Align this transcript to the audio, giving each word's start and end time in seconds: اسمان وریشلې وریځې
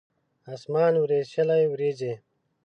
اسمان 0.53 0.93
وریشلې 1.01 1.63
وریځې 1.69 2.13